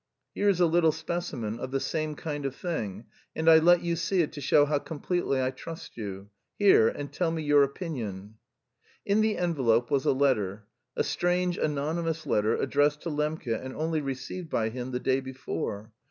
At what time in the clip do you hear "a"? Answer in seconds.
0.59-0.65, 10.05-10.11, 10.95-11.03